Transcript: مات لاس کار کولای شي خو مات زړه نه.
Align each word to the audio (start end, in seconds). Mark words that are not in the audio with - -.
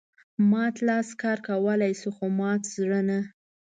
مات 0.51 0.75
لاس 0.87 1.09
کار 1.21 1.37
کولای 1.47 1.93
شي 1.99 2.09
خو 2.15 2.25
مات 2.39 2.61
زړه 2.75 2.99
نه. 3.09 3.19